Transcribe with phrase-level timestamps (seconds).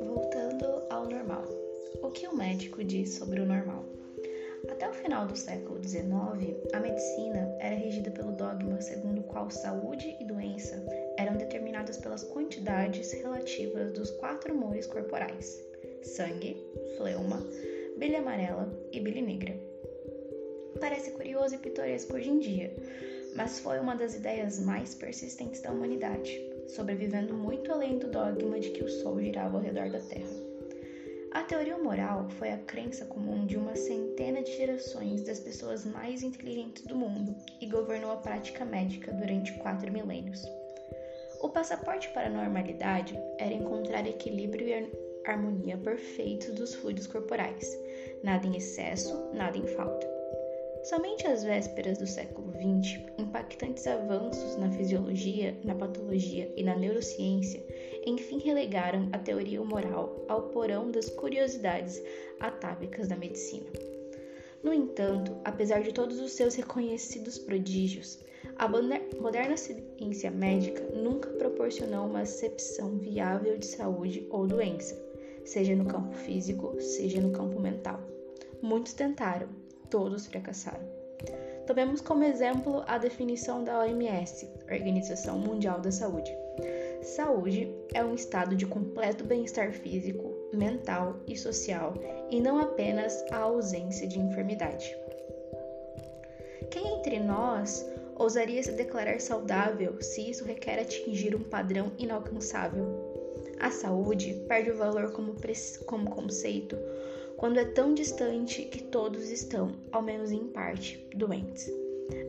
[0.00, 1.44] Voltando ao normal.
[2.02, 3.84] O que o médico diz sobre o normal?
[4.70, 6.08] Até o final do século XIX,
[6.72, 10.82] a medicina era regida pelo dogma segundo o qual saúde e doença
[11.18, 15.62] eram determinadas pelas quantidades relativas dos quatro humores corporais:
[16.02, 16.56] sangue,
[16.96, 17.42] fleuma,
[17.98, 19.54] bile amarela e bile negra.
[20.80, 22.74] Parece curioso e pitoresco hoje em dia,
[23.34, 28.70] mas foi uma das ideias mais persistentes da humanidade, sobrevivendo muito além do dogma de
[28.70, 30.54] que o Sol girava ao redor da Terra.
[31.32, 36.22] A teoria moral foi a crença comum de uma centena de gerações das pessoas mais
[36.22, 40.46] inteligentes do mundo e governou a prática médica durante quatro milênios.
[41.40, 47.68] O passaporte para a normalidade era encontrar equilíbrio e harmonia perfeitos dos fluidos corporais,
[48.22, 50.13] nada em excesso, nada em falta.
[50.84, 57.64] Somente às vésperas do século XX, impactantes avanços na fisiologia, na patologia e na neurociência
[58.04, 62.02] enfim relegaram a teoria moral ao porão das curiosidades
[62.38, 63.66] atávicas da medicina.
[64.62, 68.18] No entanto, apesar de todos os seus reconhecidos prodígios,
[68.56, 74.94] a moderna ciência médica nunca proporcionou uma acepção viável de saúde ou doença,
[75.46, 78.00] seja no campo físico, seja no campo mental.
[78.60, 79.48] Muitos tentaram,
[79.94, 80.84] todos fracassaram.
[81.68, 86.36] Tomemos como exemplo a definição da OMS, Organização Mundial da Saúde.
[87.00, 91.94] Saúde é um estado de completo bem-estar físico, mental e social,
[92.28, 94.96] e não apenas a ausência de enfermidade.
[96.72, 102.84] Quem entre nós ousaria se declarar saudável se isso requer atingir um padrão inalcançável?
[103.60, 105.36] A saúde perde o valor como,
[105.86, 106.76] como conceito
[107.36, 111.70] quando é tão distante que todos estão, ao menos em parte, doentes.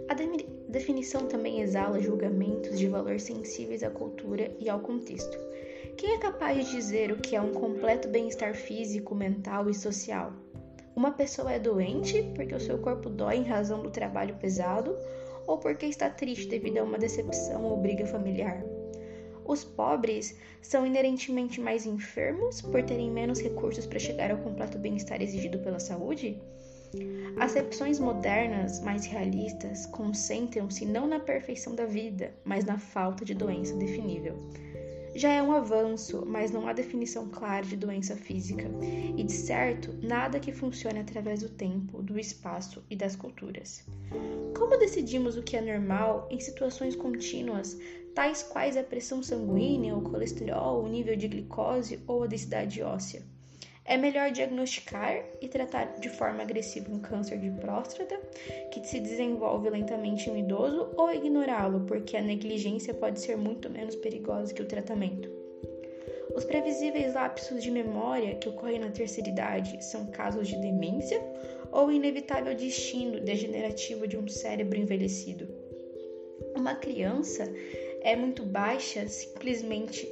[0.07, 5.37] A de definição também exala julgamentos de valor sensíveis à cultura e ao contexto.
[5.97, 10.33] Quem é capaz de dizer o que é um completo bem-estar físico, mental e social?
[10.95, 14.95] Uma pessoa é doente porque o seu corpo dói em razão do trabalho pesado
[15.47, 18.63] ou porque está triste devido a uma decepção ou briga familiar?
[19.45, 25.22] Os pobres são inerentemente mais enfermos por terem menos recursos para chegar ao completo bem-estar
[25.22, 26.41] exigido pela saúde?
[27.39, 33.75] Acepções modernas, mais realistas, concentram-se não na perfeição da vida, mas na falta de doença
[33.75, 34.35] definível.
[35.15, 38.69] Já é um avanço, mas não há definição clara de doença física,
[39.15, 43.85] e de certo, nada que funcione através do tempo, do espaço e das culturas.
[44.57, 47.79] Como decidimos o que é normal em situações contínuas,
[48.13, 53.23] tais quais a pressão sanguínea, o colesterol, o nível de glicose ou a densidade óssea.
[53.88, 58.19] É melhor diagnosticar e tratar de forma agressiva um câncer de próstata,
[58.72, 63.95] que se desenvolve lentamente em idoso, ou ignorá-lo, porque a negligência pode ser muito menos
[63.95, 65.29] perigosa que o tratamento.
[66.35, 71.22] Os previsíveis lapsos de memória que ocorrem na terceira idade são casos de demência
[71.72, 75.47] ou inevitável destino degenerativo de um cérebro envelhecido.
[76.56, 77.44] Uma criança
[78.01, 80.12] é muito baixa simplesmente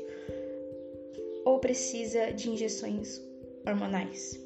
[1.43, 3.32] ou precisa de injeções
[3.65, 4.39] hormonais.